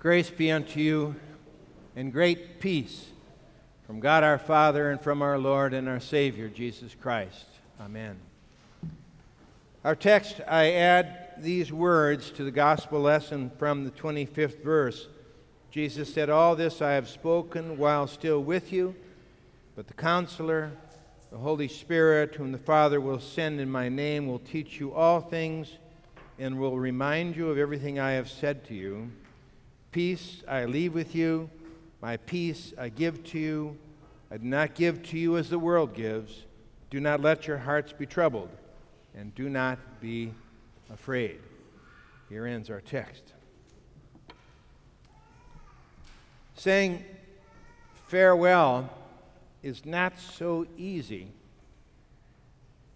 Grace 0.00 0.30
be 0.30 0.52
unto 0.52 0.78
you 0.78 1.16
and 1.96 2.12
great 2.12 2.60
peace 2.60 3.06
from 3.84 3.98
God 3.98 4.22
our 4.22 4.38
Father 4.38 4.92
and 4.92 5.00
from 5.00 5.22
our 5.22 5.36
Lord 5.38 5.74
and 5.74 5.88
our 5.88 5.98
Savior, 5.98 6.46
Jesus 6.46 6.94
Christ. 6.94 7.46
Amen. 7.80 8.16
Our 9.84 9.96
text, 9.96 10.40
I 10.46 10.70
add 10.74 11.32
these 11.38 11.72
words 11.72 12.30
to 12.32 12.44
the 12.44 12.52
gospel 12.52 13.00
lesson 13.00 13.50
from 13.58 13.82
the 13.82 13.90
25th 13.90 14.62
verse. 14.62 15.08
Jesus 15.72 16.14
said, 16.14 16.30
All 16.30 16.54
this 16.54 16.80
I 16.80 16.92
have 16.92 17.08
spoken 17.08 17.76
while 17.76 18.06
still 18.06 18.40
with 18.40 18.72
you, 18.72 18.94
but 19.74 19.88
the 19.88 19.94
counselor, 19.94 20.70
the 21.32 21.38
Holy 21.38 21.66
Spirit, 21.66 22.36
whom 22.36 22.52
the 22.52 22.58
Father 22.58 23.00
will 23.00 23.18
send 23.18 23.58
in 23.58 23.68
my 23.68 23.88
name, 23.88 24.28
will 24.28 24.38
teach 24.38 24.78
you 24.78 24.94
all 24.94 25.20
things 25.20 25.72
and 26.38 26.60
will 26.60 26.78
remind 26.78 27.34
you 27.34 27.50
of 27.50 27.58
everything 27.58 27.98
I 27.98 28.12
have 28.12 28.30
said 28.30 28.64
to 28.66 28.74
you. 28.74 29.10
Peace 29.90 30.42
I 30.46 30.66
leave 30.66 30.94
with 30.94 31.14
you, 31.14 31.48
my 32.02 32.18
peace 32.18 32.74
I 32.78 32.90
give 32.90 33.24
to 33.24 33.38
you. 33.38 33.78
I 34.30 34.36
do 34.36 34.46
not 34.46 34.74
give 34.74 35.02
to 35.04 35.18
you 35.18 35.38
as 35.38 35.48
the 35.48 35.58
world 35.58 35.94
gives. 35.94 36.44
Do 36.90 37.00
not 37.00 37.20
let 37.20 37.46
your 37.46 37.58
hearts 37.58 37.92
be 37.92 38.04
troubled, 38.04 38.50
and 39.14 39.34
do 39.34 39.48
not 39.48 39.78
be 40.00 40.32
afraid. 40.92 41.40
Here 42.28 42.46
ends 42.46 42.68
our 42.68 42.82
text. 42.82 43.32
Saying 46.54 47.04
farewell 48.08 48.90
is 49.62 49.86
not 49.86 50.18
so 50.18 50.66
easy. 50.76 51.28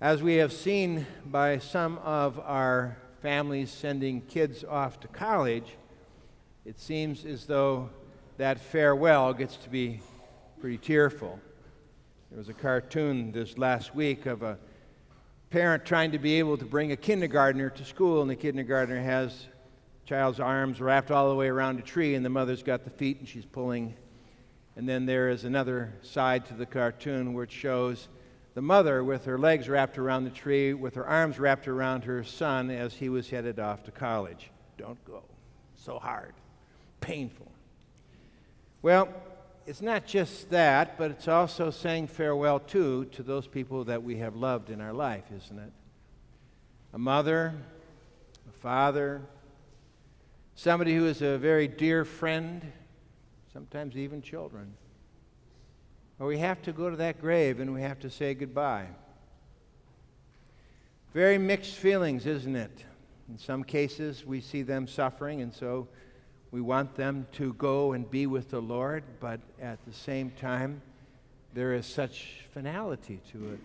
As 0.00 0.22
we 0.22 0.34
have 0.36 0.52
seen 0.52 1.06
by 1.24 1.58
some 1.58 1.98
of 1.98 2.38
our 2.40 2.98
families 3.22 3.70
sending 3.70 4.20
kids 4.22 4.64
off 4.64 5.00
to 5.00 5.08
college, 5.08 5.76
it 6.64 6.78
seems 6.78 7.24
as 7.24 7.46
though 7.46 7.90
that 8.36 8.60
farewell 8.60 9.34
gets 9.34 9.56
to 9.56 9.68
be 9.68 10.00
pretty 10.60 10.78
tearful. 10.78 11.40
There 12.30 12.38
was 12.38 12.48
a 12.48 12.54
cartoon 12.54 13.32
this 13.32 13.58
last 13.58 13.94
week 13.94 14.26
of 14.26 14.42
a 14.42 14.58
parent 15.50 15.84
trying 15.84 16.12
to 16.12 16.18
be 16.18 16.38
able 16.38 16.56
to 16.56 16.64
bring 16.64 16.92
a 16.92 16.96
kindergartner 16.96 17.68
to 17.70 17.84
school, 17.84 18.22
and 18.22 18.30
the 18.30 18.36
kindergartner 18.36 19.02
has 19.02 19.48
child's 20.06 20.40
arms 20.40 20.80
wrapped 20.80 21.10
all 21.10 21.28
the 21.28 21.34
way 21.34 21.48
around 21.48 21.78
a 21.80 21.82
tree, 21.82 22.14
and 22.14 22.24
the 22.24 22.30
mother's 22.30 22.62
got 22.62 22.84
the 22.84 22.90
feet 22.90 23.18
and 23.18 23.28
she's 23.28 23.44
pulling. 23.44 23.94
And 24.76 24.88
then 24.88 25.04
there 25.04 25.28
is 25.28 25.44
another 25.44 25.92
side 26.02 26.46
to 26.46 26.54
the 26.54 26.64
cartoon 26.64 27.36
it 27.38 27.50
shows 27.50 28.08
the 28.54 28.62
mother 28.62 29.02
with 29.02 29.24
her 29.24 29.38
legs 29.38 29.68
wrapped 29.68 29.98
around 29.98 30.24
the 30.24 30.30
tree, 30.30 30.74
with 30.74 30.94
her 30.94 31.06
arms 31.06 31.38
wrapped 31.38 31.66
around 31.66 32.04
her 32.04 32.22
son 32.22 32.70
as 32.70 32.94
he 32.94 33.08
was 33.08 33.28
headed 33.28 33.58
off 33.58 33.82
to 33.84 33.90
college. 33.90 34.50
Don't 34.78 35.02
go. 35.04 35.24
So 35.74 35.98
hard 35.98 36.34
painful. 37.02 37.52
Well, 38.80 39.08
it's 39.66 39.82
not 39.82 40.06
just 40.06 40.50
that, 40.50 40.96
but 40.96 41.10
it's 41.10 41.28
also 41.28 41.70
saying 41.70 42.08
farewell 42.08 42.58
too 42.58 43.04
to 43.12 43.22
those 43.22 43.46
people 43.46 43.84
that 43.84 44.02
we 44.02 44.16
have 44.16 44.34
loved 44.34 44.70
in 44.70 44.80
our 44.80 44.92
life, 44.92 45.24
isn't 45.36 45.58
it? 45.58 45.72
A 46.94 46.98
mother, 46.98 47.54
a 48.48 48.58
father, 48.60 49.20
somebody 50.54 50.94
who 50.94 51.06
is 51.06 51.22
a 51.22 51.38
very 51.38 51.68
dear 51.68 52.04
friend, 52.04 52.72
sometimes 53.52 53.96
even 53.96 54.22
children. 54.22 54.74
Or 56.18 56.26
we 56.26 56.38
have 56.38 56.62
to 56.62 56.72
go 56.72 56.90
to 56.90 56.96
that 56.96 57.20
grave 57.20 57.60
and 57.60 57.72
we 57.72 57.82
have 57.82 58.00
to 58.00 58.10
say 58.10 58.34
goodbye. 58.34 58.86
Very 61.14 61.38
mixed 61.38 61.76
feelings, 61.76 62.26
isn't 62.26 62.56
it? 62.56 62.84
In 63.28 63.38
some 63.38 63.64
cases, 63.64 64.24
we 64.26 64.40
see 64.40 64.62
them 64.62 64.86
suffering, 64.86 65.40
and 65.40 65.54
so 65.54 65.88
we 66.52 66.60
want 66.60 66.94
them 66.94 67.26
to 67.32 67.54
go 67.54 67.92
and 67.92 68.08
be 68.08 68.26
with 68.26 68.50
the 68.50 68.60
Lord, 68.60 69.02
but 69.20 69.40
at 69.60 69.84
the 69.86 69.92
same 69.92 70.30
time, 70.32 70.82
there 71.54 71.72
is 71.74 71.86
such 71.86 72.44
finality 72.52 73.20
to 73.32 73.54
it. 73.54 73.60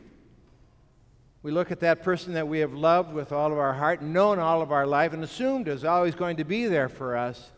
We 1.44 1.52
look 1.52 1.70
at 1.70 1.82
that 1.82 2.02
person 2.02 2.34
that 2.34 2.48
we 2.48 2.60
have 2.60 2.73
loved 2.73 3.14
with 3.14 3.34
all 3.34 3.52
of 3.52 3.58
our 3.58 3.73
heart, 3.73 4.02
known 4.02 4.39
all 4.39 4.61
of 4.61 4.72
our 4.72 4.88
life, 4.88 5.14
and 5.14 5.22
assumed 5.23 5.67
is 5.67 5.84
always 5.84 6.16
going 6.16 6.38
to 6.38 6.45
be 6.45 6.66
there 6.66 6.89
for 6.89 7.17
us. 7.17 7.52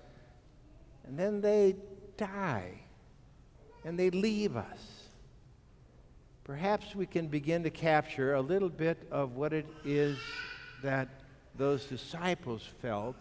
And 1.07 1.17
then 1.17 1.41
they 1.41 1.75
die 2.17 2.81
and 3.85 3.97
they 3.97 4.09
leave 4.09 4.57
us. 4.57 5.07
Perhaps 6.43 6.95
we 6.95 7.05
can 7.05 7.27
begin 7.27 7.61
to 7.63 7.69
capture 7.69 8.33
a 8.33 8.41
little 8.41 8.69
bit 8.69 8.97
of 9.11 9.35
what 9.35 9.53
it 9.53 9.67
is 9.85 10.17
that 10.83 11.07
those 11.55 11.85
disciples 11.85 12.67
felt 12.81 13.15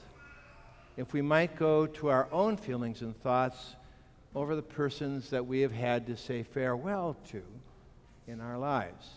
if 0.98 1.12
we 1.12 1.22
might 1.22 1.54
go 1.54 1.86
to 1.86 2.08
our 2.08 2.26
own 2.32 2.56
feelings 2.56 3.02
and 3.02 3.16
thoughts 3.16 3.76
over 4.34 4.56
the 4.56 4.62
persons 4.62 5.30
that 5.30 5.46
we 5.46 5.60
have 5.60 5.70
had 5.70 6.08
to 6.08 6.16
say 6.16 6.42
farewell 6.42 7.16
to 7.30 7.40
in 8.26 8.40
our 8.40 8.58
lives. 8.58 9.08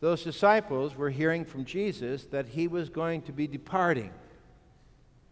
Those 0.00 0.22
disciples 0.22 0.94
were 0.94 1.08
hearing 1.08 1.46
from 1.46 1.64
Jesus 1.64 2.24
that 2.26 2.48
he 2.48 2.68
was 2.68 2.90
going 2.90 3.22
to 3.22 3.32
be 3.32 3.46
departing. 3.46 4.10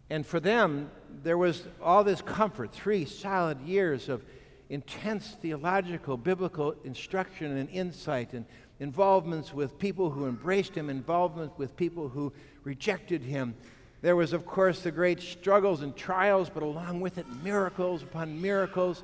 And 0.09 0.25
for 0.25 0.39
them, 0.39 0.89
there 1.21 1.37
was 1.37 1.67
all 1.79 2.03
this 2.03 2.23
comfort 2.23 2.73
three 2.73 3.05
solid 3.05 3.61
years 3.61 4.09
of 4.09 4.25
intense 4.69 5.37
theological, 5.39 6.17
biblical 6.17 6.73
instruction 6.83 7.57
and 7.57 7.69
insight, 7.69 8.33
and 8.33 8.43
involvements 8.79 9.53
with 9.53 9.77
people 9.77 10.09
who 10.09 10.25
embraced 10.25 10.73
him, 10.73 10.89
involvement 10.89 11.55
with 11.59 11.77
people 11.77 12.09
who 12.09 12.33
rejected 12.63 13.21
him, 13.21 13.53
there 14.01 14.15
was, 14.15 14.33
of 14.33 14.45
course, 14.45 14.81
the 14.81 14.91
great 14.91 15.21
struggles 15.21 15.81
and 15.81 15.95
trials, 15.95 16.49
but 16.49 16.63
along 16.63 17.01
with 17.01 17.17
it, 17.17 17.25
miracles 17.43 18.01
upon 18.01 18.41
miracles. 18.41 19.03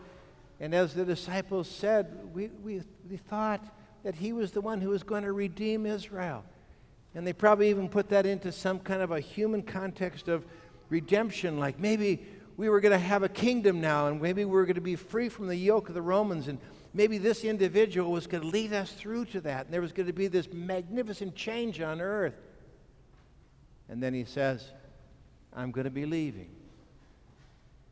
And 0.59 0.73
as 0.73 0.93
the 0.93 1.03
disciples 1.03 1.69
said, 1.69 2.17
we, 2.33 2.47
we, 2.63 2.81
we 3.09 3.17
thought 3.17 3.61
that 4.03 4.15
he 4.15 4.31
was 4.31 4.51
the 4.51 4.61
one 4.61 4.79
who 4.79 4.89
was 4.89 5.03
going 5.03 5.23
to 5.23 5.33
redeem 5.33 5.85
Israel. 5.85 6.45
And 7.13 7.25
they 7.27 7.33
probably 7.33 7.69
even 7.69 7.89
put 7.89 8.09
that 8.09 8.25
into 8.25 8.51
some 8.51 8.79
kind 8.79 9.01
of 9.01 9.11
a 9.11 9.19
human 9.19 9.63
context 9.63 10.27
of 10.27 10.45
redemption, 10.89 11.59
like 11.59 11.79
maybe 11.79 12.25
we 12.57 12.69
were 12.69 12.79
going 12.79 12.91
to 12.91 12.97
have 12.97 13.23
a 13.23 13.29
kingdom 13.29 13.81
now, 13.81 14.07
and 14.07 14.21
maybe 14.21 14.45
we 14.45 14.51
were 14.51 14.65
going 14.65 14.75
to 14.75 14.81
be 14.81 14.95
free 14.95 15.27
from 15.29 15.47
the 15.47 15.55
yoke 15.55 15.89
of 15.89 15.95
the 15.95 16.01
Romans, 16.01 16.47
and 16.47 16.57
maybe 16.93 17.17
this 17.17 17.43
individual 17.43 18.11
was 18.11 18.27
going 18.27 18.43
to 18.43 18.49
lead 18.49 18.71
us 18.71 18.91
through 18.91 19.25
to 19.25 19.41
that, 19.41 19.65
and 19.65 19.73
there 19.73 19.81
was 19.81 19.91
going 19.91 20.07
to 20.07 20.13
be 20.13 20.27
this 20.27 20.47
magnificent 20.53 21.35
change 21.35 21.81
on 21.81 21.99
earth. 21.99 22.35
And 23.89 24.01
then 24.01 24.13
he 24.13 24.23
says, 24.23 24.71
I'm 25.55 25.71
going 25.71 25.85
to 25.85 25.91
be 25.91 26.05
leaving. 26.05 26.49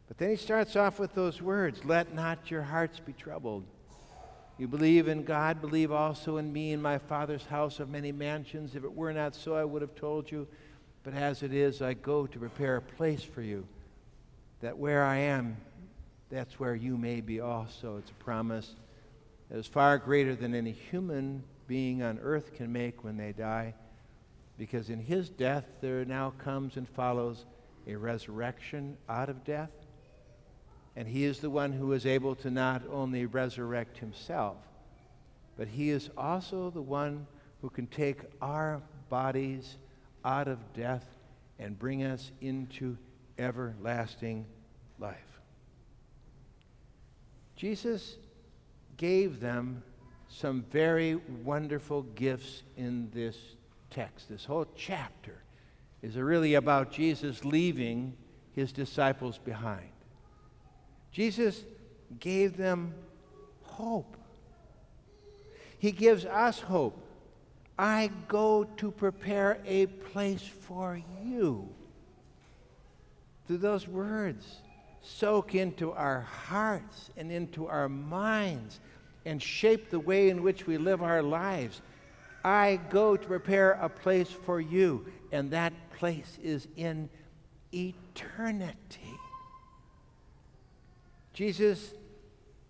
But 0.08 0.18
then 0.18 0.30
he 0.30 0.36
starts 0.36 0.76
off 0.76 1.00
with 1.00 1.16
those 1.16 1.42
words 1.42 1.84
Let 1.86 2.14
not 2.14 2.52
your 2.52 2.62
hearts 2.62 3.00
be 3.00 3.14
troubled. 3.14 3.64
You 4.58 4.68
believe 4.68 5.08
in 5.08 5.24
God, 5.24 5.62
believe 5.62 5.92
also 5.92 6.38
in 6.38 6.54
me. 6.54 6.74
In 6.74 6.82
my 6.82 7.00
Father's 7.00 7.46
house 7.46 7.80
of 7.80 7.90
many 7.90 8.12
mansions. 8.12 8.76
If 8.76 8.84
it 8.84 8.94
were 8.94 9.14
not 9.14 9.34
so, 9.34 9.56
I 9.56 9.64
would 9.64 9.82
have 9.82 9.96
told 9.96 10.30
you. 10.32 10.48
But 11.04 11.16
as 11.16 11.44
it 11.44 11.54
is, 11.54 11.82
I 11.82 11.94
go 11.94 12.28
to 12.28 12.40
prepare 12.40 12.78
a 12.78 12.82
place 12.82 13.24
for 13.24 13.42
you, 13.42 13.66
that 14.62 14.78
where 14.78 15.04
I 15.04 15.18
am, 15.18 15.58
that's 16.30 16.60
where 16.60 16.76
you 16.76 16.98
may 16.98 17.20
be 17.20 17.42
also. 17.42 17.98
It's 17.98 18.12
a 18.12 18.24
promise 18.24 18.76
that 19.50 19.58
is 19.58 19.68
far 19.68 19.98
greater 19.98 20.36
than 20.36 20.56
any 20.56 20.72
human 20.72 21.44
being 21.68 22.04
on 22.04 22.20
earth 22.20 22.54
can 22.54 22.72
make 22.72 23.04
when 23.04 23.18
they 23.18 23.34
die, 23.34 23.74
because 24.58 24.90
in 24.90 25.00
his 25.00 25.30
death 25.30 25.66
there 25.82 26.06
now 26.06 26.34
comes 26.38 26.78
and 26.78 26.88
follows 26.88 27.46
a 27.88 27.96
resurrection 27.96 28.98
out 29.10 29.30
of 29.30 29.44
death. 29.44 29.72
And 30.96 31.08
he 31.08 31.24
is 31.24 31.40
the 31.40 31.50
one 31.50 31.72
who 31.74 31.94
is 31.94 32.06
able 32.06 32.36
to 32.36 32.52
not 32.52 32.84
only 32.92 33.26
resurrect 33.26 33.98
himself, 33.98 34.58
but 35.58 35.68
he 35.68 35.90
is 35.90 36.10
also 36.18 36.70
the 36.70 36.82
one 36.82 37.28
who 37.62 37.70
can 37.70 37.88
take 37.88 38.20
our 38.42 38.82
bodies 39.10 39.78
out 40.24 40.48
of 40.48 40.74
death 40.74 41.06
and 41.60 41.78
bring 41.78 42.04
us 42.04 42.32
into 42.42 42.98
everlasting 43.38 44.46
life. 45.00 45.40
Jesus 47.56 48.18
gave 48.98 49.40
them 49.40 49.84
some 50.28 50.66
very 50.72 51.16
wonderful 51.44 52.04
gifts 52.04 52.64
in 52.76 53.10
this 53.12 53.38
text, 53.90 54.30
this 54.30 54.46
whole 54.46 54.68
chapter 54.76 55.43
is 56.04 56.18
it 56.18 56.22
really 56.22 56.54
about 56.56 56.92
Jesus 56.92 57.46
leaving 57.46 58.16
his 58.52 58.72
disciples 58.74 59.40
behind. 59.40 59.90
Jesus 61.12 61.64
gave 62.20 62.58
them 62.58 62.94
hope. 63.64 64.18
He 65.80 65.92
gives 65.92 66.26
us 66.26 66.60
hope. 66.60 67.00
I 67.80 68.12
go 68.28 68.66
to 68.78 68.92
prepare 68.92 69.60
a 69.66 69.86
place 69.88 70.44
for 70.44 71.02
you. 71.24 71.70
Do 73.48 73.58
those 73.58 73.88
words, 73.88 74.58
soak 75.02 75.56
into 75.56 75.92
our 75.92 76.22
hearts 76.22 77.12
and 77.18 77.32
into 77.32 77.68
our 77.68 77.90
minds 77.90 78.80
and 79.26 79.42
shape 79.42 79.90
the 79.90 80.00
way 80.00 80.30
in 80.30 80.44
which 80.44 80.68
we 80.68 80.78
live 80.78 81.02
our 81.02 81.24
lives. 81.24 81.82
I 82.44 82.80
go 82.90 83.16
to 83.16 83.28
prepare 83.28 83.72
a 83.72 83.88
place 83.88 84.30
for 84.30 84.60
you, 84.60 85.06
and 85.32 85.52
that 85.52 85.74
place 85.94 86.38
is 86.44 86.68
in 86.76 87.10
eternity. 87.74 89.18
Jesus 91.34 91.94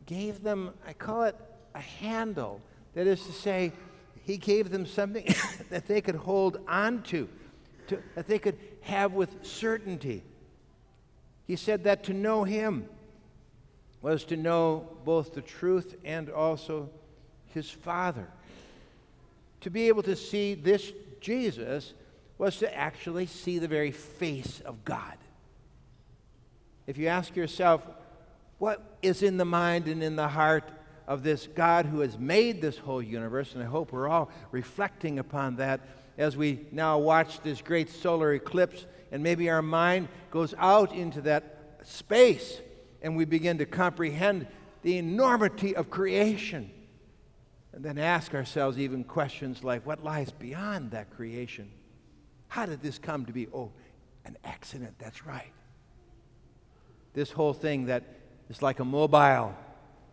gave 0.05 0.43
them, 0.43 0.71
I 0.87 0.93
call 0.93 1.23
it 1.23 1.35
a 1.75 1.79
handle. 1.79 2.61
That 2.93 3.07
is 3.07 3.25
to 3.25 3.31
say, 3.31 3.71
he 4.23 4.37
gave 4.37 4.69
them 4.69 4.85
something 4.85 5.27
that 5.69 5.87
they 5.87 6.01
could 6.01 6.15
hold 6.15 6.59
on 6.67 7.01
to, 7.03 7.27
that 8.15 8.27
they 8.27 8.39
could 8.39 8.57
have 8.81 9.13
with 9.13 9.45
certainty. 9.45 10.23
He 11.45 11.55
said 11.55 11.83
that 11.83 12.03
to 12.05 12.13
know 12.13 12.43
him 12.43 12.87
was 14.01 14.23
to 14.25 14.37
know 14.37 14.87
both 15.05 15.33
the 15.33 15.41
truth 15.41 15.95
and 16.03 16.29
also 16.29 16.89
his 17.53 17.69
Father. 17.69 18.27
To 19.61 19.69
be 19.69 19.87
able 19.87 20.03
to 20.03 20.15
see 20.15 20.55
this 20.55 20.91
Jesus 21.21 21.93
was 22.43 22.57
to 22.57 22.77
actually 22.77 23.25
see 23.25 23.57
the 23.57 23.69
very 23.69 23.91
face 23.91 24.61
of 24.65 24.83
God. 24.83 25.17
If 26.85 26.97
you 26.97 27.07
ask 27.07 27.37
yourself, 27.37 27.87
what 28.57 28.97
is 29.01 29.23
in 29.23 29.37
the 29.37 29.45
mind 29.45 29.87
and 29.87 30.03
in 30.03 30.17
the 30.17 30.27
heart 30.27 30.69
of 31.07 31.23
this 31.23 31.47
God 31.47 31.85
who 31.85 32.01
has 32.01 32.17
made 32.17 32.61
this 32.61 32.77
whole 32.77 33.01
universe? 33.01 33.53
And 33.53 33.63
I 33.63 33.65
hope 33.65 33.93
we're 33.93 34.09
all 34.09 34.29
reflecting 34.51 35.19
upon 35.19 35.55
that 35.55 35.79
as 36.17 36.35
we 36.35 36.67
now 36.73 36.97
watch 36.97 37.39
this 37.39 37.61
great 37.61 37.89
solar 37.89 38.33
eclipse, 38.33 38.85
and 39.13 39.23
maybe 39.23 39.49
our 39.49 39.61
mind 39.61 40.09
goes 40.29 40.53
out 40.57 40.93
into 40.93 41.21
that 41.21 41.77
space 41.83 42.59
and 43.01 43.15
we 43.15 43.23
begin 43.23 43.59
to 43.59 43.65
comprehend 43.65 44.47
the 44.81 44.97
enormity 44.97 45.77
of 45.77 45.89
creation. 45.89 46.71
And 47.71 47.85
then 47.85 47.97
ask 47.97 48.35
ourselves 48.35 48.77
even 48.77 49.05
questions 49.05 49.63
like 49.63 49.85
what 49.85 50.03
lies 50.03 50.31
beyond 50.31 50.91
that 50.91 51.09
creation? 51.09 51.71
How 52.53 52.67
did 52.67 52.83
this 52.83 52.99
come 52.99 53.25
to 53.25 53.33
be? 53.33 53.47
Oh, 53.51 53.71
an 54.25 54.37
accident, 54.43 54.93
that's 54.99 55.25
right. 55.25 55.51
This 57.15 57.31
whole 57.31 57.51
thing 57.51 57.87
that 57.87 58.03
is 58.47 58.61
like 58.61 58.79
a 58.79 58.85
mobile, 58.85 59.55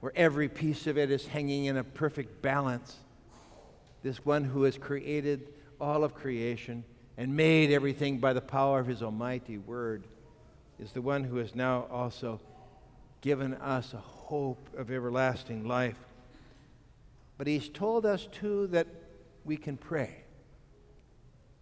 where 0.00 0.12
every 0.16 0.48
piece 0.48 0.86
of 0.86 0.96
it 0.96 1.10
is 1.10 1.26
hanging 1.26 1.66
in 1.66 1.76
a 1.76 1.84
perfect 1.84 2.40
balance. 2.40 2.96
This 4.02 4.24
one 4.24 4.42
who 4.42 4.62
has 4.62 4.78
created 4.78 5.48
all 5.78 6.02
of 6.02 6.14
creation 6.14 6.82
and 7.18 7.36
made 7.36 7.70
everything 7.70 8.20
by 8.20 8.32
the 8.32 8.40
power 8.40 8.80
of 8.80 8.86
his 8.86 9.02
almighty 9.02 9.58
word 9.58 10.06
is 10.78 10.92
the 10.92 11.02
one 11.02 11.24
who 11.24 11.36
has 11.36 11.54
now 11.54 11.86
also 11.90 12.40
given 13.20 13.52
us 13.52 13.92
a 13.92 13.98
hope 13.98 14.66
of 14.78 14.90
everlasting 14.90 15.68
life. 15.68 15.98
But 17.36 17.48
he's 17.48 17.68
told 17.68 18.06
us, 18.06 18.26
too, 18.32 18.66
that 18.68 18.86
we 19.44 19.58
can 19.58 19.76
pray. 19.76 20.19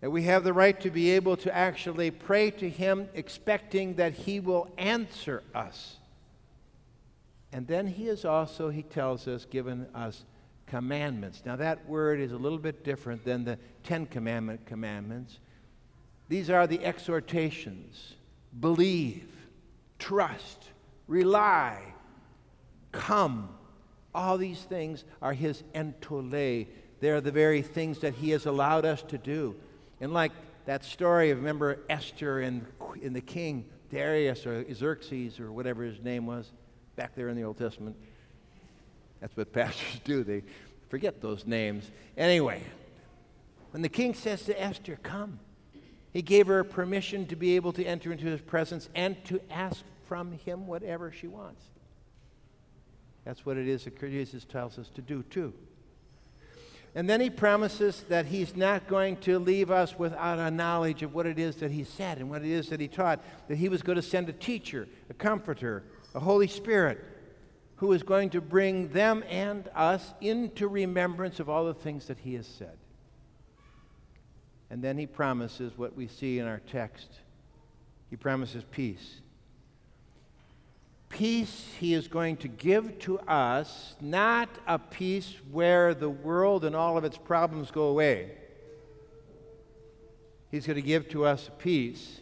That 0.00 0.11
we 0.11 0.23
have 0.25 0.45
the 0.45 0.53
right 0.53 0.81
to 0.81 0.91
be 0.91 1.11
able 1.11 1.37
to 1.39 1.55
actually 1.55 2.11
pray 2.11 2.50
to 2.53 2.69
him, 2.69 3.09
expecting 3.15 3.95
that 3.95 4.15
he 4.15 4.39
will 4.41 4.71
answer 4.79 5.43
us. 5.55 5.97
And 7.53 7.67
then 7.67 7.87
he 7.87 8.06
has 8.06 8.25
also, 8.25 8.69
he 8.69 8.83
tells 8.83 9.27
us, 9.27 9.45
given 9.45 9.87
us 9.95 10.25
commandments. 10.67 11.43
Now, 11.45 11.56
that 11.56 11.89
word 11.89 12.21
is 12.21 12.33
a 12.33 12.37
little 12.37 12.59
bit 12.59 12.85
different 12.85 13.25
than 13.25 13.45
the 13.45 13.59
Ten 13.83 14.06
Commandment 14.06 14.67
commandments. 14.67 15.39
These 16.29 16.50
are 16.50 16.67
the 16.67 16.85
exhortations 16.85 18.15
believe, 18.61 19.29
trust, 19.99 20.65
rely, 21.06 21.83
come. 22.93 23.50
All 24.15 24.39
these 24.39 24.61
things 24.61 25.05
are 25.21 25.33
his 25.33 25.62
entole. 25.75 26.67
They're 27.00 27.21
the 27.21 27.33
very 27.33 27.62
things 27.62 28.00
that 28.00 28.15
he 28.15 28.31
has 28.31 28.47
allowed 28.47 28.85
us 28.85 29.03
to 29.03 29.19
do. 29.19 29.55
And 30.00 30.12
like 30.12 30.33
that 30.67 30.85
story 30.85 31.31
of, 31.31 31.39
remember 31.39 31.81
Esther 31.89 32.41
and, 32.41 32.65
and 33.03 33.15
the 33.15 33.21
king, 33.21 33.65
Darius 33.91 34.47
or 34.47 34.65
Xerxes 34.73 35.41
or 35.41 35.50
whatever 35.50 35.83
his 35.83 36.00
name 36.00 36.27
was, 36.27 36.53
back 36.97 37.15
there 37.15 37.29
in 37.29 37.37
the 37.37 37.43
Old 37.43 37.59
Testament. 37.59 37.97
That's 39.21 39.37
what 39.37 39.53
pastors 39.55 40.00
do. 40.05 40.25
They 40.25 40.43
forget 40.89 41.21
those 41.21 41.47
names. 41.47 41.91
Anyway, 42.17 42.62
when 43.71 43.83
the 43.83 43.89
king 43.89 44.15
says 44.15 44.45
to 44.45 44.61
Esther, 44.61 44.99
Come, 45.03 45.41
he 46.12 46.23
gave 46.23 46.47
her 46.47 46.65
permission 46.65 47.27
to 47.27 47.37
be 47.37 47.56
able 47.56 47.73
to 47.73 47.85
enter 47.85 48.12
into 48.12 48.27
his 48.27 48.41
presence 48.41 48.89
and 48.95 49.23
to 49.27 49.41
ask 49.50 49.83
from 50.06 50.33
him 50.33 50.67
whatever 50.67 51.12
she 51.12 51.27
wants. 51.27 51.62
That's 53.25 53.45
what 53.45 53.59
it 53.59 53.69
is 53.69 53.85
that 53.85 54.00
Jesus 54.00 54.45
tells 54.45 54.79
us 54.79 54.89
to 54.95 55.03
do, 55.03 55.23
too. 55.25 55.53
And 56.99 57.09
then 57.09 57.21
he 57.21 57.31
promises 57.31 58.05
that 58.09 58.27
he's 58.27 58.56
not 58.56 58.89
going 58.89 59.19
to 59.19 59.39
leave 59.39 59.71
us 59.71 59.97
without 59.97 60.41
a 60.41 60.50
knowledge 60.50 61.05
of 61.05 61.15
what 61.15 61.27
it 61.27 61.39
is 61.39 61.55
that 61.59 61.71
he 61.71 61.85
said 61.85 62.19
and 62.19 62.29
what 62.29 62.43
it 62.43 62.50
is 62.50 62.71
that 62.71 62.81
he 62.81 62.89
taught, 62.89 63.21
that 63.47 63.55
he 63.55 63.69
was 63.69 63.83
going 63.83 63.95
to 63.95 64.03
send 64.03 64.29
a 64.29 64.33
teacher, 64.33 64.89
a 65.09 65.15
comforter, 65.15 65.85
a 66.17 66.19
Holy 66.19 66.49
Spirit, 66.49 66.99
who 67.77 67.93
is 67.93 68.03
going 68.03 68.31
to 68.31 68.41
bring 68.41 68.89
them 68.89 69.23
and 69.29 69.71
us 69.77 70.12
into 70.21 70.67
remembrance 70.67 71.39
of 71.39 71.49
all 71.49 71.67
the 71.67 71.73
things 71.73 72.06
that 72.09 72.19
he 72.19 72.35
has 72.35 72.49
said. 72.49 72.77
And 74.69 74.83
then 74.83 74.99
he 74.99 75.06
promises 75.06 75.79
what 75.79 75.95
we 75.95 76.09
see 76.09 76.41
in 76.41 76.49
our 76.49 76.61
text. 76.67 77.11
He 78.11 78.17
promises 78.17 78.65
peace 78.73 79.21
peace 81.08 81.75
he 81.78 81.94
is 81.94 82.08
going 82.08 82.37
to 82.38 82.49
give 82.49 82.99
to 83.00 83.19
us, 83.20 83.94
not 84.00 84.49
a 84.66 84.78
peace 84.78 85.34
where 85.50 85.94
the 85.94 86.10
world 86.10 86.64
and 86.64 86.76
all 86.76 86.99
of 86.99 87.05
its 87.05 87.19
problems 87.19 87.70
go 87.70 87.84
away. 87.84 88.32
He's 90.50 90.66
going 90.66 90.76
to 90.76 90.82
give 90.82 91.08
to 91.10 91.25
us 91.25 91.50
peace 91.58 92.20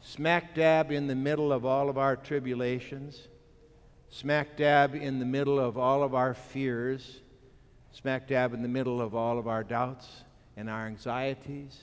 smack 0.00 0.54
dab 0.54 0.92
in 0.92 1.06
the 1.06 1.14
middle 1.14 1.50
of 1.50 1.64
all 1.64 1.88
of 1.88 1.96
our 1.96 2.14
tribulations, 2.14 3.28
smack 4.10 4.54
dab 4.56 4.94
in 4.94 5.18
the 5.18 5.24
middle 5.24 5.58
of 5.58 5.78
all 5.78 6.02
of 6.02 6.14
our 6.14 6.34
fears, 6.34 7.20
smack 7.90 8.28
dab 8.28 8.52
in 8.52 8.60
the 8.60 8.68
middle 8.68 9.00
of 9.00 9.14
all 9.14 9.38
of 9.38 9.48
our 9.48 9.64
doubts 9.64 10.06
and 10.58 10.68
our 10.68 10.86
anxieties. 10.86 11.80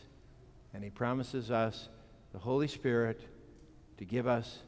And 0.73 0.83
he 0.83 0.91
promises 0.91 1.49
us 1.49 1.89
the 2.31 2.37
Holy 2.37 2.67
Spirit 2.67 3.21
to 3.97 4.05
give 4.05 4.27
us 4.27 4.59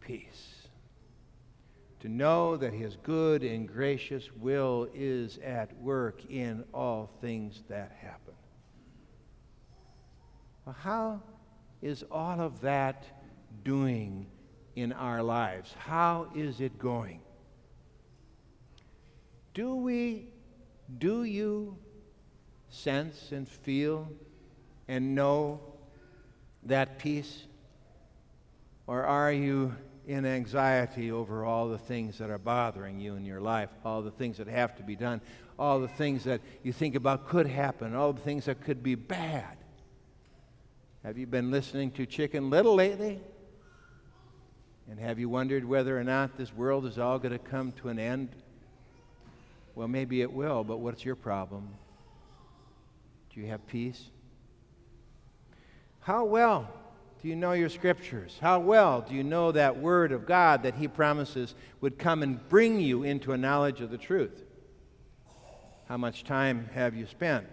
peace 0.00 0.60
to 2.00 2.08
know 2.08 2.56
that 2.56 2.72
his 2.72 2.96
good 3.02 3.42
and 3.42 3.68
gracious 3.68 4.30
will 4.32 4.88
is 4.94 5.38
at 5.44 5.76
work 5.76 6.24
in 6.30 6.64
all 6.72 7.10
things 7.20 7.62
that 7.68 7.92
happen. 8.00 8.34
Well, 10.64 10.76
how 10.80 11.22
is 11.82 12.04
all 12.10 12.40
of 12.40 12.62
that 12.62 13.04
doing 13.64 14.26
in 14.76 14.92
our 14.92 15.22
lives? 15.22 15.74
How 15.78 16.28
is 16.34 16.60
it 16.60 16.78
going? 16.78 17.20
Do 19.52 19.74
we, 19.74 20.28
do 20.98 21.24
you 21.24 21.76
sense 22.70 23.30
and 23.32 23.46
feel 23.46 24.08
and 24.88 25.14
know 25.14 25.60
that 26.62 26.98
peace? 26.98 27.44
Or 28.86 29.04
are 29.04 29.32
you 29.32 29.74
in 30.10 30.26
anxiety 30.26 31.12
over 31.12 31.44
all 31.44 31.68
the 31.68 31.78
things 31.78 32.18
that 32.18 32.30
are 32.30 32.38
bothering 32.38 32.98
you 32.98 33.14
in 33.14 33.24
your 33.24 33.40
life, 33.40 33.70
all 33.84 34.02
the 34.02 34.10
things 34.10 34.38
that 34.38 34.48
have 34.48 34.74
to 34.74 34.82
be 34.82 34.96
done, 34.96 35.20
all 35.56 35.78
the 35.78 35.86
things 35.86 36.24
that 36.24 36.40
you 36.64 36.72
think 36.72 36.96
about 36.96 37.28
could 37.28 37.46
happen, 37.46 37.94
all 37.94 38.12
the 38.12 38.20
things 38.20 38.46
that 38.46 38.60
could 38.60 38.82
be 38.82 38.96
bad. 38.96 39.56
Have 41.04 41.16
you 41.16 41.28
been 41.28 41.52
listening 41.52 41.92
to 41.92 42.06
Chicken 42.06 42.50
Little 42.50 42.74
lately? 42.74 43.20
And 44.90 44.98
have 44.98 45.20
you 45.20 45.28
wondered 45.28 45.64
whether 45.64 45.96
or 45.96 46.02
not 46.02 46.36
this 46.36 46.52
world 46.52 46.86
is 46.86 46.98
all 46.98 47.20
going 47.20 47.32
to 47.32 47.38
come 47.38 47.70
to 47.74 47.88
an 47.88 48.00
end? 48.00 48.30
Well, 49.76 49.86
maybe 49.86 50.22
it 50.22 50.32
will, 50.32 50.64
but 50.64 50.78
what's 50.78 51.04
your 51.04 51.14
problem? 51.14 51.68
Do 53.32 53.40
you 53.40 53.46
have 53.46 53.64
peace? 53.68 54.06
How 56.00 56.24
well 56.24 56.68
do 57.22 57.28
you 57.28 57.36
know 57.36 57.52
your 57.52 57.68
scriptures? 57.68 58.38
How 58.40 58.60
well 58.60 59.02
do 59.02 59.14
you 59.14 59.22
know 59.22 59.52
that 59.52 59.76
word 59.76 60.10
of 60.10 60.26
God 60.26 60.62
that 60.62 60.74
He 60.74 60.88
promises 60.88 61.54
would 61.80 61.98
come 61.98 62.22
and 62.22 62.48
bring 62.48 62.80
you 62.80 63.02
into 63.02 63.32
a 63.32 63.36
knowledge 63.36 63.80
of 63.82 63.90
the 63.90 63.98
truth? 63.98 64.42
How 65.86 65.98
much 65.98 66.24
time 66.24 66.70
have 66.72 66.94
you 66.94 67.06
spent 67.06 67.48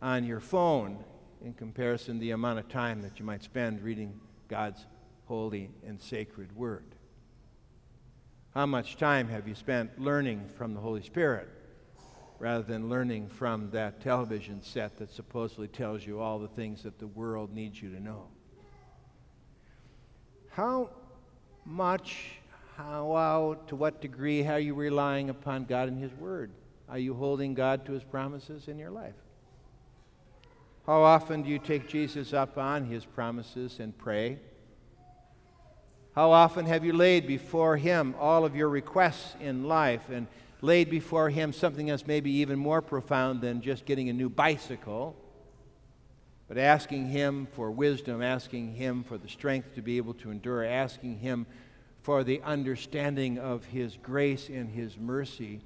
on 0.00 0.24
your 0.24 0.40
phone 0.40 1.02
in 1.44 1.52
comparison 1.54 2.14
to 2.14 2.20
the 2.20 2.30
amount 2.30 2.60
of 2.60 2.68
time 2.68 3.02
that 3.02 3.18
you 3.18 3.24
might 3.24 3.42
spend 3.42 3.82
reading 3.82 4.20
God's 4.46 4.86
holy 5.26 5.70
and 5.84 6.00
sacred 6.00 6.54
word? 6.54 6.84
How 8.54 8.66
much 8.66 8.96
time 8.96 9.28
have 9.28 9.48
you 9.48 9.54
spent 9.56 10.00
learning 10.00 10.48
from 10.56 10.74
the 10.74 10.80
Holy 10.80 11.02
Spirit 11.02 11.48
rather 12.38 12.62
than 12.62 12.88
learning 12.88 13.28
from 13.28 13.70
that 13.70 14.00
television 14.00 14.62
set 14.62 14.96
that 14.98 15.10
supposedly 15.10 15.68
tells 15.68 16.06
you 16.06 16.20
all 16.20 16.38
the 16.38 16.48
things 16.48 16.82
that 16.82 16.98
the 16.98 17.06
world 17.06 17.52
needs 17.52 17.82
you 17.82 17.90
to 17.90 18.00
know. 18.00 18.28
How 20.50 20.90
much, 21.64 22.38
how, 22.76 23.56
to 23.66 23.76
what 23.76 24.00
degree, 24.00 24.46
are 24.46 24.60
you 24.60 24.74
relying 24.74 25.30
upon 25.30 25.64
God 25.64 25.88
and 25.88 26.00
His 26.00 26.12
Word? 26.12 26.50
Are 26.88 26.98
you 26.98 27.14
holding 27.14 27.54
God 27.54 27.84
to 27.86 27.92
His 27.92 28.04
promises 28.04 28.68
in 28.68 28.78
your 28.78 28.90
life? 28.90 29.14
How 30.86 31.02
often 31.02 31.42
do 31.42 31.50
you 31.50 31.58
take 31.58 31.88
Jesus 31.88 32.32
up 32.32 32.56
on 32.56 32.86
His 32.86 33.04
promises 33.04 33.78
and 33.80 33.96
pray? 33.98 34.38
How 36.14 36.30
often 36.30 36.66
have 36.66 36.84
you 36.84 36.92
laid 36.92 37.26
before 37.26 37.76
Him 37.76 38.14
all 38.18 38.44
of 38.44 38.56
your 38.56 38.68
requests 38.68 39.36
in 39.40 39.68
life 39.68 40.08
and 40.08 40.26
laid 40.60 40.90
before 40.90 41.30
Him 41.30 41.52
something 41.52 41.86
that's 41.86 42.06
maybe 42.06 42.30
even 42.30 42.58
more 42.58 42.82
profound 42.82 43.40
than 43.40 43.60
just 43.60 43.84
getting 43.84 44.08
a 44.08 44.12
new 44.12 44.28
bicycle? 44.28 45.16
But 46.48 46.58
asking 46.58 47.08
Him 47.08 47.46
for 47.52 47.70
wisdom, 47.70 48.22
asking 48.22 48.74
Him 48.74 49.04
for 49.04 49.18
the 49.18 49.28
strength 49.28 49.74
to 49.74 49.82
be 49.82 49.98
able 49.98 50.14
to 50.14 50.30
endure, 50.30 50.64
asking 50.64 51.18
Him 51.18 51.46
for 52.02 52.24
the 52.24 52.40
understanding 52.42 53.38
of 53.38 53.64
His 53.66 53.98
grace 54.02 54.48
and 54.48 54.68
His 54.70 54.96
mercy 54.96 55.60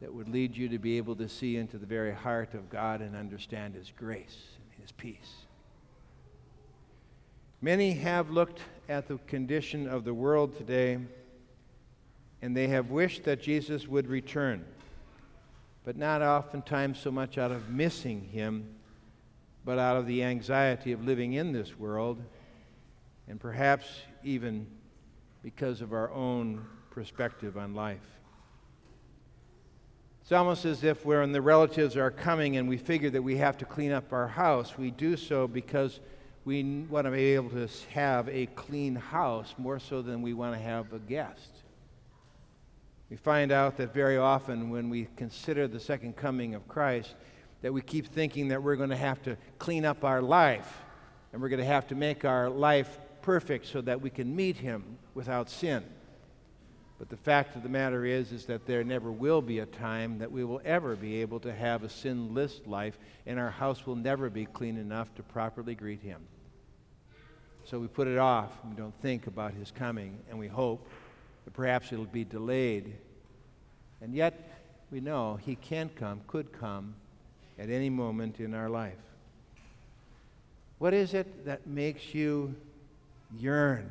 that 0.00 0.12
would 0.12 0.28
lead 0.28 0.56
you 0.56 0.68
to 0.68 0.78
be 0.78 0.96
able 0.96 1.16
to 1.16 1.28
see 1.28 1.56
into 1.56 1.78
the 1.78 1.86
very 1.86 2.12
heart 2.12 2.54
of 2.54 2.70
God 2.70 3.00
and 3.00 3.14
understand 3.14 3.74
His 3.74 3.92
grace 3.96 4.36
and 4.56 4.82
His 4.82 4.92
peace. 4.92 5.44
Many 7.60 7.92
have 7.92 8.30
looked 8.30 8.60
at 8.88 9.08
the 9.08 9.18
condition 9.26 9.88
of 9.88 10.04
the 10.04 10.12
world 10.12 10.56
today 10.56 10.98
and 12.44 12.54
they 12.54 12.68
have 12.68 12.90
wished 12.90 13.24
that 13.24 13.40
Jesus 13.40 13.88
would 13.88 14.06
return, 14.06 14.66
but 15.82 15.96
not 15.96 16.20
oftentimes 16.20 16.98
so 16.98 17.10
much 17.10 17.38
out 17.38 17.50
of 17.50 17.70
missing 17.70 18.20
Him 18.20 18.68
but 19.64 19.78
out 19.78 19.96
of 19.96 20.06
the 20.06 20.22
anxiety 20.22 20.92
of 20.92 21.02
living 21.06 21.32
in 21.32 21.52
this 21.52 21.78
world, 21.78 22.22
and 23.28 23.40
perhaps 23.40 23.86
even 24.22 24.66
because 25.42 25.80
of 25.80 25.94
our 25.94 26.10
own 26.10 26.66
perspective 26.90 27.56
on 27.56 27.74
life. 27.74 28.20
It's 30.20 30.32
almost 30.32 30.66
as 30.66 30.84
if 30.84 31.06
when 31.06 31.32
the 31.32 31.40
relatives 31.40 31.96
are 31.96 32.10
coming 32.10 32.58
and 32.58 32.68
we 32.68 32.76
figure 32.76 33.08
that 33.08 33.22
we 33.22 33.38
have 33.38 33.56
to 33.56 33.64
clean 33.64 33.90
up 33.90 34.12
our 34.12 34.28
house, 34.28 34.76
we 34.76 34.90
do 34.90 35.16
so 35.16 35.48
because 35.48 35.98
we 36.44 36.84
want 36.90 37.06
to 37.06 37.10
be 37.10 37.32
able 37.36 37.48
to 37.48 37.66
have 37.94 38.28
a 38.28 38.44
clean 38.48 38.96
house 38.96 39.54
more 39.56 39.78
so 39.78 40.02
than 40.02 40.20
we 40.20 40.34
want 40.34 40.54
to 40.54 40.60
have 40.60 40.92
a 40.92 40.98
guest. 40.98 41.53
We 43.10 43.16
find 43.16 43.52
out 43.52 43.76
that 43.76 43.92
very 43.92 44.16
often 44.16 44.70
when 44.70 44.88
we 44.88 45.08
consider 45.16 45.68
the 45.68 45.80
second 45.80 46.16
coming 46.16 46.54
of 46.54 46.66
Christ, 46.66 47.14
that 47.62 47.72
we 47.72 47.80
keep 47.80 48.08
thinking 48.08 48.48
that 48.48 48.62
we're 48.62 48.76
going 48.76 48.90
to 48.90 48.96
have 48.96 49.22
to 49.22 49.36
clean 49.58 49.84
up 49.84 50.04
our 50.04 50.20
life 50.20 50.82
and 51.32 51.40
we're 51.40 51.48
going 51.48 51.60
to 51.60 51.66
have 51.66 51.86
to 51.88 51.94
make 51.94 52.24
our 52.24 52.48
life 52.48 52.98
perfect 53.22 53.66
so 53.66 53.80
that 53.80 54.00
we 54.00 54.10
can 54.10 54.34
meet 54.36 54.56
him 54.56 54.98
without 55.14 55.48
sin. 55.48 55.82
But 56.98 57.08
the 57.08 57.16
fact 57.16 57.56
of 57.56 57.62
the 57.62 57.68
matter 57.68 58.04
is 58.04 58.32
is 58.32 58.46
that 58.46 58.66
there 58.66 58.84
never 58.84 59.10
will 59.10 59.42
be 59.42 59.58
a 59.58 59.66
time 59.66 60.18
that 60.18 60.30
we 60.30 60.44
will 60.44 60.60
ever 60.64 60.94
be 60.94 61.20
able 61.22 61.40
to 61.40 61.52
have 61.52 61.82
a 61.82 61.88
sinless 61.88 62.60
life 62.66 62.98
and 63.26 63.38
our 63.38 63.50
house 63.50 63.86
will 63.86 63.96
never 63.96 64.30
be 64.30 64.46
clean 64.46 64.76
enough 64.76 65.14
to 65.16 65.22
properly 65.22 65.74
greet 65.74 66.00
him. 66.00 66.20
So 67.64 67.78
we 67.78 67.88
put 67.88 68.06
it 68.06 68.18
off 68.18 68.52
we 68.68 68.76
don't 68.76 68.94
think 69.00 69.26
about 69.26 69.54
his 69.54 69.70
coming 69.70 70.18
and 70.30 70.38
we 70.38 70.48
hope 70.48 70.88
that 71.44 71.54
perhaps 71.54 71.92
it'll 71.92 72.04
be 72.04 72.24
delayed. 72.24 72.94
And 74.00 74.14
yet 74.14 74.60
we 74.90 75.00
know 75.00 75.36
he 75.36 75.56
can 75.56 75.90
come, 75.90 76.20
could 76.26 76.52
come, 76.52 76.94
at 77.58 77.70
any 77.70 77.90
moment 77.90 78.40
in 78.40 78.54
our 78.54 78.68
life. 78.68 78.98
What 80.78 80.92
is 80.92 81.14
it 81.14 81.46
that 81.46 81.66
makes 81.66 82.14
you 82.14 82.54
yearn? 83.38 83.90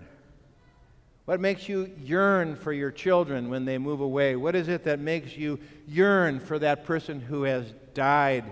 What 1.26 1.40
makes 1.40 1.70
you 1.70 1.90
yearn 2.02 2.56
for 2.58 2.74
your 2.74 2.92
children 2.92 3.50
when 3.50 3.64
they 3.64 3.78
move 3.78 4.02
away? 4.02 4.36
What 4.36 4.56
is 4.56 4.68
it 4.68 4.84
that 4.84 5.00
makes 5.00 5.38
you 5.38 5.60
yearn 5.88 6.40
for 6.40 6.60
that 6.60 6.84
person 6.84 7.22
who 7.22 7.44
has 7.44 7.74
died 7.94 8.44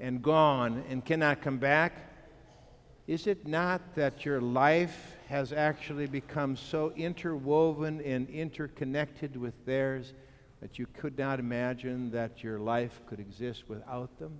and 0.00 0.22
gone 0.22 0.82
and 0.88 1.04
cannot 1.04 1.42
come 1.42 1.58
back? 1.58 1.92
Is 3.06 3.26
it 3.26 3.46
not 3.46 3.94
that 3.96 4.24
your 4.24 4.40
life 4.40 5.15
has 5.26 5.52
actually 5.52 6.06
become 6.06 6.56
so 6.56 6.92
interwoven 6.96 8.00
and 8.02 8.28
interconnected 8.30 9.36
with 9.36 9.54
theirs 9.66 10.12
that 10.60 10.78
you 10.78 10.86
could 10.98 11.18
not 11.18 11.40
imagine 11.40 12.10
that 12.12 12.42
your 12.44 12.58
life 12.58 13.00
could 13.06 13.18
exist 13.18 13.64
without 13.68 14.16
them? 14.18 14.38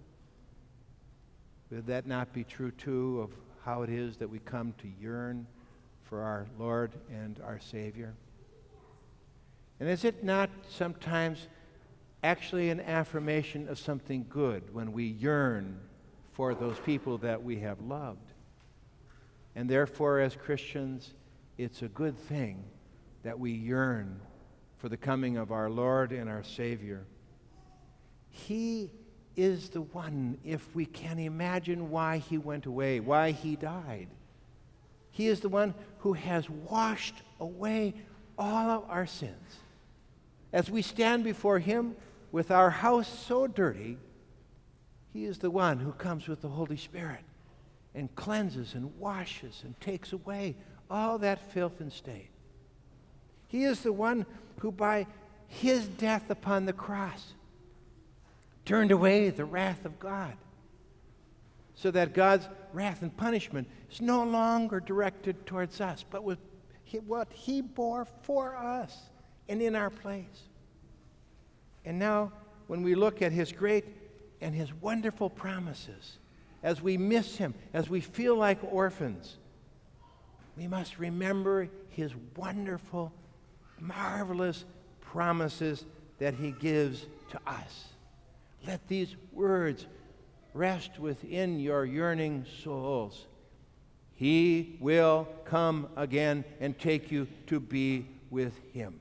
Would 1.70 1.88
that 1.88 2.06
not 2.06 2.32
be 2.32 2.44
true, 2.44 2.70
too, 2.70 3.20
of 3.20 3.30
how 3.64 3.82
it 3.82 3.90
is 3.90 4.16
that 4.18 4.30
we 4.30 4.38
come 4.38 4.72
to 4.78 4.88
yearn 5.00 5.46
for 6.04 6.22
our 6.22 6.46
Lord 6.56 6.92
and 7.10 7.40
our 7.44 7.58
Savior? 7.58 8.14
And 9.80 9.88
is 9.88 10.04
it 10.04 10.22
not 10.22 10.50
sometimes 10.70 11.48
actually 12.22 12.70
an 12.70 12.80
affirmation 12.80 13.68
of 13.68 13.80
something 13.80 14.24
good 14.30 14.72
when 14.72 14.92
we 14.92 15.04
yearn 15.04 15.80
for 16.32 16.54
those 16.54 16.78
people 16.78 17.18
that 17.18 17.42
we 17.42 17.58
have 17.58 17.80
loved? 17.80 18.32
And 19.56 19.70
therefore, 19.70 20.20
as 20.20 20.36
Christians, 20.36 21.14
it's 21.56 21.80
a 21.80 21.88
good 21.88 22.18
thing 22.18 22.62
that 23.22 23.40
we 23.40 23.52
yearn 23.52 24.20
for 24.76 24.90
the 24.90 24.98
coming 24.98 25.38
of 25.38 25.50
our 25.50 25.70
Lord 25.70 26.12
and 26.12 26.28
our 26.28 26.44
Savior. 26.44 27.06
He 28.28 28.92
is 29.34 29.70
the 29.70 29.80
one, 29.80 30.36
if 30.44 30.74
we 30.76 30.84
can 30.84 31.18
imagine 31.18 31.90
why 31.90 32.18
he 32.18 32.36
went 32.36 32.66
away, 32.66 33.00
why 33.00 33.30
he 33.30 33.56
died. 33.56 34.08
He 35.10 35.26
is 35.26 35.40
the 35.40 35.48
one 35.48 35.72
who 36.00 36.12
has 36.12 36.50
washed 36.50 37.22
away 37.40 37.94
all 38.38 38.70
of 38.70 38.90
our 38.90 39.06
sins. 39.06 39.56
As 40.52 40.70
we 40.70 40.82
stand 40.82 41.24
before 41.24 41.60
him 41.60 41.96
with 42.30 42.50
our 42.50 42.68
house 42.68 43.08
so 43.08 43.46
dirty, 43.46 43.96
he 45.14 45.24
is 45.24 45.38
the 45.38 45.50
one 45.50 45.78
who 45.78 45.92
comes 45.92 46.28
with 46.28 46.42
the 46.42 46.48
Holy 46.48 46.76
Spirit 46.76 47.24
and 47.96 48.14
cleanses 48.14 48.74
and 48.74 48.96
washes 48.98 49.62
and 49.64 49.78
takes 49.80 50.12
away 50.12 50.54
all 50.88 51.18
that 51.18 51.50
filth 51.52 51.80
and 51.80 51.92
stain. 51.92 52.28
He 53.48 53.64
is 53.64 53.80
the 53.80 53.92
one 53.92 54.26
who, 54.60 54.70
by 54.70 55.06
his 55.48 55.88
death 55.88 56.30
upon 56.30 56.66
the 56.66 56.72
cross, 56.72 57.34
turned 58.64 58.92
away 58.92 59.30
the 59.30 59.44
wrath 59.44 59.84
of 59.84 59.98
God. 59.98 60.34
So 61.74 61.90
that 61.90 62.14
God's 62.14 62.48
wrath 62.72 63.02
and 63.02 63.14
punishment 63.14 63.68
is 63.90 64.00
no 64.00 64.24
longer 64.24 64.80
directed 64.80 65.44
towards 65.44 65.80
us, 65.80 66.04
but 66.08 66.24
with 66.24 66.38
what 67.06 67.32
He 67.32 67.60
bore 67.60 68.06
for 68.22 68.56
us 68.56 68.96
and 69.48 69.60
in 69.60 69.74
our 69.74 69.90
place. 69.90 70.48
And 71.84 71.98
now, 71.98 72.32
when 72.66 72.82
we 72.82 72.94
look 72.94 73.22
at 73.22 73.32
His 73.32 73.52
great 73.52 73.84
and 74.40 74.54
His 74.54 74.72
wonderful 74.72 75.28
promises, 75.28 76.18
as 76.62 76.80
we 76.80 76.96
miss 76.96 77.36
Him, 77.36 77.54
as 77.72 77.88
we 77.88 78.00
feel 78.00 78.36
like 78.36 78.58
orphans, 78.62 79.36
we 80.56 80.66
must 80.66 80.98
remember 80.98 81.68
His 81.90 82.12
wonderful, 82.36 83.12
marvelous 83.78 84.64
promises 85.00 85.84
that 86.18 86.34
He 86.34 86.50
gives 86.52 87.06
to 87.30 87.40
us. 87.46 87.88
Let 88.66 88.86
these 88.88 89.14
words 89.32 89.86
rest 90.54 90.98
within 90.98 91.60
your 91.60 91.84
yearning 91.84 92.46
souls. 92.62 93.26
He 94.14 94.78
will 94.80 95.28
come 95.44 95.88
again 95.94 96.44
and 96.58 96.78
take 96.78 97.12
you 97.12 97.28
to 97.48 97.60
be 97.60 98.06
with 98.30 98.58
Him. 98.72 98.98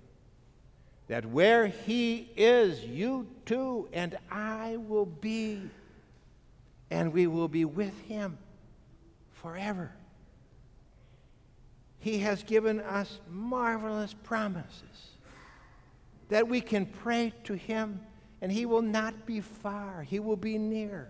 That 1.07 1.25
where 1.25 1.67
He 1.67 2.29
is, 2.35 2.83
you 2.83 3.27
too 3.45 3.87
and 3.93 4.17
I 4.29 4.77
will 4.77 5.05
be, 5.05 5.61
and 6.95 7.11
we 7.11 7.27
will 7.27 7.49
be 7.49 7.65
with 7.65 7.99
Him 8.03 8.37
forever. 9.33 9.91
He 11.99 12.19
has 12.19 12.41
given 12.41 12.79
us 12.79 13.19
marvelous 13.29 14.13
promises 14.23 15.17
that 16.29 16.47
we 16.47 16.61
can 16.61 16.85
pray 16.85 17.33
to 17.43 17.53
Him 17.53 17.99
and 18.41 18.49
He 18.49 18.65
will 18.65 18.81
not 18.81 19.25
be 19.25 19.41
far, 19.41 20.03
He 20.03 20.21
will 20.21 20.37
be 20.37 20.57
near. 20.57 21.09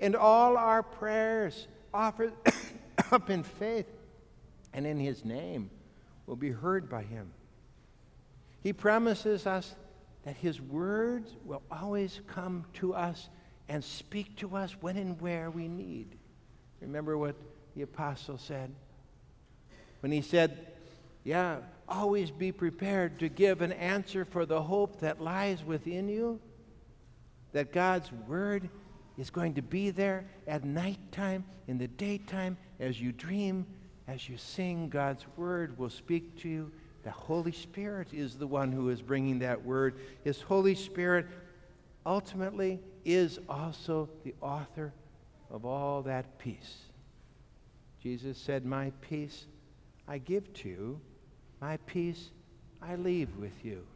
And 0.00 0.14
all 0.14 0.58
our 0.58 0.82
prayers 0.82 1.66
offered 1.94 2.34
up 3.10 3.30
in 3.30 3.42
faith 3.42 3.86
and 4.74 4.86
in 4.86 4.98
His 4.98 5.24
name 5.24 5.70
will 6.26 6.36
be 6.36 6.50
heard 6.50 6.90
by 6.90 7.04
Him. 7.04 7.32
He 8.62 8.74
promises 8.74 9.46
us 9.46 9.74
that 10.24 10.36
His 10.36 10.60
words 10.60 11.36
will 11.46 11.62
always 11.70 12.20
come 12.26 12.66
to 12.74 12.92
us 12.92 13.30
and 13.70 13.84
speak 13.84 14.34
to 14.34 14.56
us 14.56 14.72
when 14.80 14.96
and 14.96 15.18
where 15.20 15.48
we 15.48 15.68
need. 15.68 16.08
Remember 16.80 17.16
what 17.16 17.36
the 17.76 17.82
apostle 17.82 18.36
said? 18.36 18.74
When 20.00 20.10
he 20.10 20.22
said, 20.22 20.72
Yeah, 21.22 21.58
always 21.88 22.32
be 22.32 22.50
prepared 22.50 23.20
to 23.20 23.28
give 23.28 23.62
an 23.62 23.70
answer 23.72 24.24
for 24.24 24.44
the 24.44 24.60
hope 24.60 24.98
that 25.00 25.22
lies 25.22 25.64
within 25.64 26.08
you. 26.08 26.40
That 27.52 27.72
God's 27.72 28.10
Word 28.26 28.68
is 29.16 29.30
going 29.30 29.54
to 29.54 29.62
be 29.62 29.90
there 29.90 30.26
at 30.48 30.64
nighttime, 30.64 31.44
in 31.68 31.78
the 31.78 31.88
daytime, 31.88 32.56
as 32.80 33.00
you 33.00 33.12
dream, 33.12 33.64
as 34.08 34.28
you 34.28 34.36
sing. 34.36 34.88
God's 34.88 35.24
Word 35.36 35.78
will 35.78 35.90
speak 35.90 36.36
to 36.40 36.48
you. 36.48 36.72
The 37.04 37.12
Holy 37.12 37.52
Spirit 37.52 38.08
is 38.12 38.34
the 38.34 38.48
one 38.48 38.72
who 38.72 38.88
is 38.88 39.00
bringing 39.00 39.38
that 39.38 39.64
Word. 39.64 39.94
His 40.24 40.40
Holy 40.40 40.74
Spirit 40.74 41.26
ultimately 42.04 42.80
is 43.04 43.38
also 43.48 44.08
the 44.24 44.34
author 44.40 44.92
of 45.50 45.64
all 45.64 46.02
that 46.02 46.38
peace. 46.38 46.78
Jesus 48.02 48.38
said, 48.38 48.64
My 48.64 48.92
peace 49.00 49.46
I 50.08 50.18
give 50.18 50.52
to 50.54 50.68
you 50.68 51.00
My 51.60 51.76
peace 51.86 52.30
I 52.82 52.96
leave 52.96 53.28
with 53.36 53.64
you. 53.64 53.86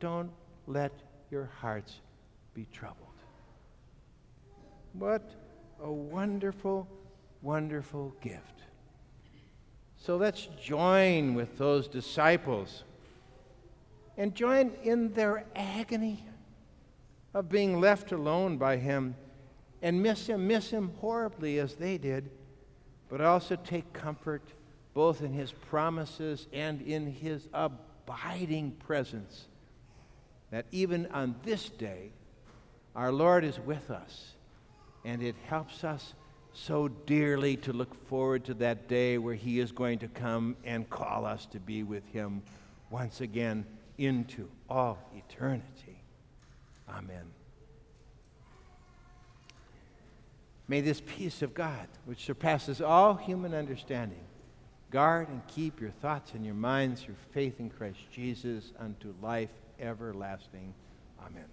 Don't 0.00 0.30
let 0.66 0.92
your 1.30 1.50
hearts 1.60 2.00
be 2.54 2.66
troubled. 2.72 2.96
What 4.94 5.30
a 5.82 5.90
wonderful, 5.90 6.88
wonderful 7.42 8.14
gift. 8.20 8.62
So 9.98 10.16
let's 10.16 10.48
join 10.60 11.34
with 11.34 11.58
those 11.58 11.86
disciples 11.86 12.84
and 14.16 14.34
join 14.34 14.72
in 14.82 15.12
their 15.12 15.44
agony 15.54 16.24
of 17.34 17.48
being 17.48 17.80
left 17.80 18.12
alone 18.12 18.58
by 18.58 18.76
him 18.76 19.14
and 19.80 20.02
miss 20.02 20.26
him, 20.26 20.46
miss 20.46 20.70
him 20.70 20.92
horribly 21.00 21.58
as 21.58 21.74
they 21.74 21.98
did, 21.98 22.30
but 23.08 23.20
also 23.20 23.56
take 23.56 23.92
comfort 23.92 24.42
both 24.94 25.22
in 25.22 25.32
his 25.32 25.52
promises 25.52 26.46
and 26.52 26.82
in 26.82 27.06
his 27.06 27.48
abiding 27.52 28.72
presence. 28.72 29.46
That 30.50 30.66
even 30.70 31.06
on 31.06 31.34
this 31.42 31.68
day, 31.70 32.12
our 32.94 33.10
Lord 33.10 33.42
is 33.42 33.58
with 33.58 33.90
us, 33.90 34.32
and 35.04 35.22
it 35.22 35.34
helps 35.46 35.82
us 35.82 36.14
so 36.52 36.88
dearly 36.88 37.56
to 37.56 37.72
look 37.72 37.94
forward 38.06 38.44
to 38.44 38.54
that 38.54 38.86
day 38.86 39.16
where 39.16 39.34
he 39.34 39.58
is 39.58 39.72
going 39.72 39.98
to 40.00 40.08
come 40.08 40.56
and 40.64 40.88
call 40.90 41.24
us 41.24 41.46
to 41.46 41.58
be 41.58 41.82
with 41.82 42.06
him 42.12 42.42
once 42.90 43.22
again 43.22 43.64
into 43.96 44.48
all 44.68 44.98
eternity. 45.16 45.91
Amen. 46.92 47.24
May 50.68 50.80
this 50.80 51.02
peace 51.04 51.42
of 51.42 51.54
God, 51.54 51.88
which 52.04 52.24
surpasses 52.24 52.80
all 52.80 53.14
human 53.14 53.54
understanding, 53.54 54.24
guard 54.90 55.28
and 55.28 55.46
keep 55.48 55.80
your 55.80 55.90
thoughts 55.90 56.32
and 56.34 56.44
your 56.44 56.54
minds 56.54 57.02
through 57.02 57.16
faith 57.32 57.58
in 57.58 57.70
Christ 57.70 57.98
Jesus 58.12 58.72
unto 58.78 59.14
life 59.20 59.50
everlasting. 59.80 60.74
Amen. 61.26 61.44